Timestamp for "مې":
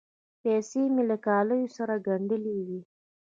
0.93-1.03